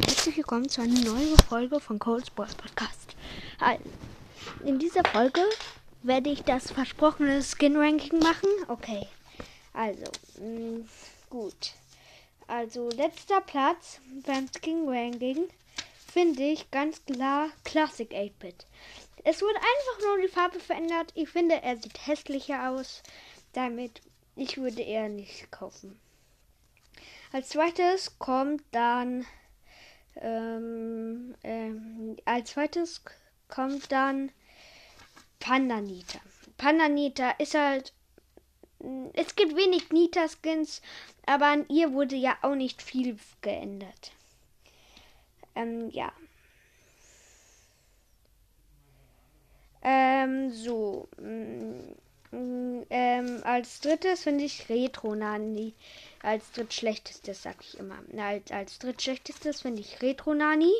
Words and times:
herzlich 0.00 0.38
willkommen 0.38 0.70
zu 0.70 0.80
einer 0.80 1.00
neuen 1.00 1.36
Folge 1.50 1.78
von 1.78 1.98
Cold 1.98 2.26
Sports 2.26 2.54
Podcast. 2.54 3.14
Also, 3.60 3.84
in 4.64 4.78
dieser 4.78 5.04
Folge 5.04 5.42
werde 6.02 6.30
ich 6.30 6.42
das 6.44 6.70
versprochene 6.70 7.42
Skin 7.42 7.76
Ranking 7.76 8.18
machen. 8.18 8.48
Okay, 8.68 9.06
also, 9.74 10.10
mh, 10.40 10.86
gut. 11.28 11.72
Also, 12.46 12.88
letzter 12.88 13.42
Platz 13.42 14.00
beim 14.24 14.48
Skin 14.48 14.88
Ranking 14.88 15.46
finde 16.10 16.42
ich 16.42 16.70
ganz 16.70 17.04
klar 17.04 17.50
Classic 17.64 18.10
8-Bit. 18.10 18.66
Es 19.24 19.42
wurde 19.42 19.56
einfach 19.56 20.06
nur 20.06 20.22
die 20.22 20.32
Farbe 20.32 20.58
verändert. 20.58 21.12
Ich 21.14 21.28
finde, 21.28 21.60
er 21.62 21.76
sieht 21.76 22.06
hässlicher 22.06 22.70
aus. 22.70 23.02
Damit, 23.52 24.00
ich 24.36 24.56
würde 24.56 24.80
eher 24.80 25.10
nicht 25.10 25.50
kaufen. 25.50 26.00
Als 27.30 27.50
zweites 27.50 28.18
kommt 28.18 28.62
dann 28.70 29.26
ähm, 30.16 31.34
ähm, 31.42 32.16
als 32.24 32.50
zweites 32.50 33.02
kommt 33.48 33.90
dann 33.92 34.30
Pandanita. 35.40 36.20
Pandanita 36.56 37.30
ist 37.32 37.54
halt. 37.54 37.92
Mm, 38.78 39.06
es 39.14 39.34
gibt 39.34 39.56
wenig 39.56 39.90
Nita-Skins, 39.90 40.82
aber 41.26 41.46
an 41.46 41.68
ihr 41.68 41.92
wurde 41.92 42.16
ja 42.16 42.36
auch 42.42 42.54
nicht 42.54 42.82
viel 42.82 43.16
geändert. 43.40 44.12
Ähm, 45.54 45.90
ja. 45.90 46.12
Ähm, 49.82 50.50
so. 50.50 51.08
Mm, 52.32 52.36
mm, 52.36 52.86
ähm, 52.90 53.40
als 53.44 53.80
drittes 53.80 54.22
finde 54.24 54.44
ich 54.44 54.68
Retro 54.68 55.14
Nani 55.14 55.74
als 56.22 56.50
drittschlechtestes, 56.52 57.42
sag 57.42 57.56
ich 57.60 57.78
immer. 57.78 57.98
Als, 58.16 58.50
als 58.50 58.78
drittschlechtestes 58.78 59.62
finde 59.62 59.80
ich 59.80 60.02
Retro 60.02 60.34
Nani. 60.34 60.72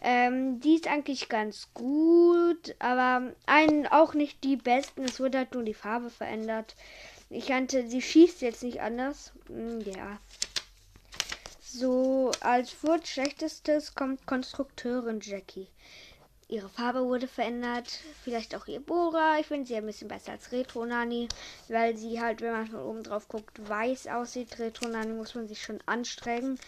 Ähm, 0.00 0.60
die 0.60 0.76
ist 0.76 0.86
eigentlich 0.86 1.28
ganz 1.28 1.68
gut, 1.74 2.76
aber 2.78 3.32
einen 3.46 3.86
auch 3.88 4.14
nicht 4.14 4.44
die 4.44 4.56
besten. 4.56 5.04
Es 5.04 5.18
wurde 5.18 5.38
halt 5.38 5.54
nur 5.54 5.64
die 5.64 5.74
Farbe 5.74 6.10
verändert. 6.10 6.76
Ich 7.30 7.48
kannte, 7.48 7.88
sie 7.88 8.00
schießt 8.00 8.40
jetzt 8.40 8.62
nicht 8.62 8.80
anders. 8.80 9.32
Hm, 9.48 9.80
ja. 9.80 10.18
So, 11.60 12.30
als 12.40 12.70
viertschlechtestes 12.70 13.94
kommt 13.94 14.24
Konstrukteurin 14.26 15.20
Jackie. 15.20 15.66
Ihre 16.50 16.70
Farbe 16.70 17.04
wurde 17.04 17.28
verändert, 17.28 18.00
vielleicht 18.24 18.54
auch 18.54 18.66
ihr 18.66 18.80
Bohrer. 18.80 19.38
Ich 19.38 19.46
finde 19.46 19.66
sie 19.66 19.76
ein 19.76 19.84
bisschen 19.84 20.08
besser 20.08 20.32
als 20.32 20.50
Retro 20.50 20.86
Nani, 20.86 21.28
weil 21.68 21.94
sie 21.94 22.20
halt, 22.22 22.40
wenn 22.40 22.52
man 22.52 22.66
von 22.66 22.80
oben 22.80 23.02
drauf 23.02 23.28
guckt, 23.28 23.68
weiß 23.68 24.06
aussieht. 24.06 24.58
Retro 24.58 24.88
Nani 24.88 25.12
muss 25.12 25.34
man 25.34 25.46
sich 25.46 25.62
schon 25.62 25.78
anstrengen. 25.84 26.58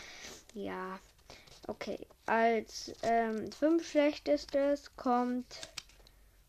Ja, 0.52 0.98
okay. 1.66 1.98
Als 2.26 2.92
ähm, 3.02 3.50
fünf 3.52 3.90
schlechtestes 3.90 4.94
kommt 4.96 5.46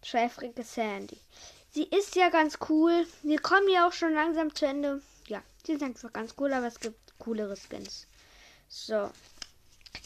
schläfrige 0.03 0.63
Sandy. 0.63 1.17
Sie 1.71 1.83
ist 1.83 2.17
ja 2.17 2.29
ganz 2.29 2.57
cool. 2.67 3.07
Wir 3.23 3.39
kommen 3.39 3.69
ja 3.69 3.87
auch 3.87 3.93
schon 3.93 4.13
langsam 4.13 4.53
zu 4.53 4.65
Ende. 4.65 5.01
Ja, 5.27 5.41
sie 5.65 5.73
ist 5.73 5.83
einfach 5.83 6.11
ganz 6.11 6.35
cool, 6.37 6.51
aber 6.51 6.67
es 6.67 6.81
gibt 6.81 7.17
coolere 7.17 7.55
Skins. 7.55 8.07
So. 8.67 9.09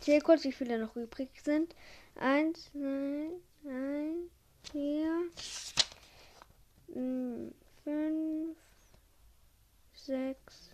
Zähle 0.05 0.21
kurz, 0.21 0.43
wie 0.43 0.51
viele 0.51 0.77
noch 0.77 0.95
übrig 0.95 1.29
sind. 1.43 1.73
Eins, 2.13 2.71
zwei, 2.71 3.31
drei, 3.63 4.11
vier, 4.71 5.31
fünf, 7.83 8.55
sechs, 9.95 10.69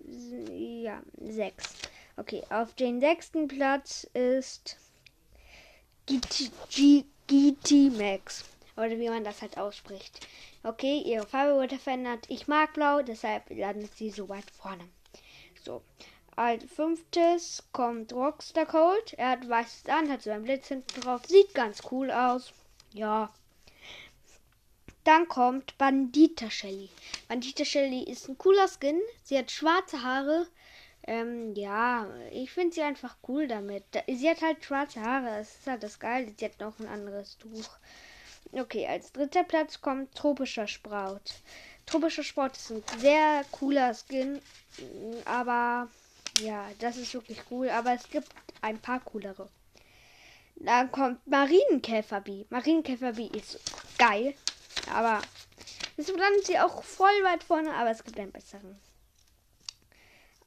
ja, 0.00 1.02
sechs. 1.20 1.74
Okay, 2.16 2.42
auf 2.48 2.72
den 2.76 2.98
sechsten 2.98 3.46
Platz 3.46 4.04
ist 4.14 4.78
GT 6.06 7.90
Max. 7.90 8.46
Oder 8.78 8.98
wie 8.98 9.10
man 9.10 9.22
das 9.22 9.42
halt 9.42 9.58
ausspricht. 9.58 10.26
Okay, 10.62 11.02
ihre 11.04 11.26
Farbe 11.26 11.60
wurde 11.60 11.78
verändert. 11.78 12.24
Ich 12.28 12.48
mag 12.48 12.72
blau, 12.72 13.02
deshalb 13.02 13.50
landet 13.50 13.94
sie 13.98 14.08
so 14.08 14.30
weit 14.30 14.50
vorne. 14.50 14.88
So, 15.62 15.82
als 16.36 16.64
fünftes 16.64 17.62
kommt 17.72 18.12
Rockstar 18.12 18.66
Cold. 18.66 19.14
Er 19.14 19.30
hat 19.30 19.48
weißes 19.48 19.86
an, 19.86 20.10
hat 20.10 20.22
so 20.22 20.30
einen 20.30 20.44
Blitz 20.44 20.68
hinten 20.68 21.00
drauf. 21.00 21.22
Sieht 21.26 21.54
ganz 21.54 21.80
cool 21.90 22.10
aus. 22.10 22.52
Ja. 22.92 23.32
Dann 25.04 25.28
kommt 25.28 25.76
Bandita 25.78 26.48
Shelly. 26.48 26.88
Bandita 27.28 27.64
Shelly 27.64 28.04
ist 28.04 28.28
ein 28.28 28.38
cooler 28.38 28.68
Skin. 28.68 29.00
Sie 29.24 29.36
hat 29.36 29.50
schwarze 29.50 30.02
Haare. 30.02 30.46
Ähm, 31.04 31.54
ja, 31.54 32.06
ich 32.30 32.50
finde 32.52 32.74
sie 32.74 32.82
einfach 32.82 33.16
cool 33.26 33.48
damit. 33.48 33.84
Sie 34.06 34.30
hat 34.30 34.40
halt 34.40 34.64
schwarze 34.64 35.00
Haare. 35.00 35.38
Das 35.38 35.56
ist 35.56 35.66
halt 35.66 35.82
das 35.82 35.98
Geile. 35.98 36.32
Sie 36.38 36.44
hat 36.44 36.60
noch 36.60 36.78
ein 36.78 36.86
anderes 36.86 37.36
Tuch. 37.38 37.70
Okay, 38.52 38.86
als 38.86 39.12
dritter 39.12 39.44
Platz 39.44 39.80
kommt 39.80 40.14
Tropischer 40.14 40.68
Sprout. 40.68 41.20
Tropischer 41.86 42.22
Sprout 42.22 42.52
ist 42.52 42.70
ein 42.70 42.84
sehr 42.98 43.44
cooler 43.50 43.94
Skin. 43.94 44.40
Aber 45.24 45.88
ja, 46.40 46.68
das 46.78 46.96
ist 46.96 47.14
wirklich 47.14 47.38
cool, 47.50 47.68
aber 47.68 47.92
es 47.94 48.08
gibt 48.08 48.28
ein 48.60 48.78
paar 48.78 49.00
coolere. 49.00 49.48
Dann 50.56 50.90
kommt 50.90 51.26
Marienkäferbi. 51.26 52.46
Marienkäferbi 52.50 53.26
ist 53.26 53.60
geil, 53.98 54.34
aber 54.90 55.20
es 55.96 56.08
landet 56.08 56.46
sie 56.46 56.58
auch 56.58 56.82
voll 56.82 57.22
weit 57.24 57.42
vorne, 57.42 57.72
aber 57.74 57.90
es 57.90 58.02
gibt 58.04 58.18
einen 58.18 58.32
besseren. 58.32 58.78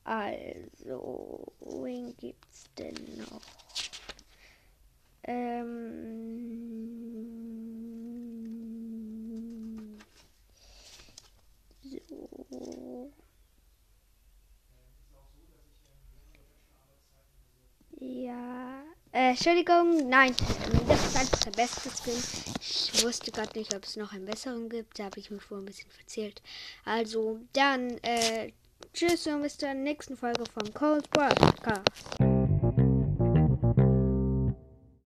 Also, 0.03 1.51
wen 1.61 2.15
gibt's 2.17 2.65
denn 2.77 2.93
noch? 3.17 3.41
Ähm, 5.23 5.97
so. 11.81 13.11
Ja. 17.99 18.83
Äh, 19.15 19.29
Entschuldigung, 19.29 20.09
nein. 20.09 20.35
Das 20.89 21.05
ist 21.05 21.17
einfach 21.17 21.39
der 21.39 21.51
beste 21.51 21.89
Skin. 21.89 22.21
Ich 22.59 23.01
wusste 23.01 23.31
gerade 23.31 23.57
nicht, 23.57 23.73
ob 23.73 23.85
es 23.85 23.95
noch 23.95 24.11
einen 24.11 24.25
besseren 24.25 24.67
gibt. 24.67 24.99
Da 24.99 25.05
habe 25.05 25.21
ich 25.21 25.31
mich 25.31 25.41
vorhin 25.41 25.63
ein 25.63 25.67
bisschen 25.67 25.89
verzählt. 25.89 26.41
Also, 26.83 27.39
dann, 27.53 27.91
äh, 27.99 28.51
tschüss 28.93 29.25
und 29.27 29.41
bis 29.41 29.57
zur 29.57 29.73
nächsten 29.73 30.17
Folge 30.17 30.43
vom 30.53 30.73
Cold 30.73 31.09
Podcast. 31.11 32.34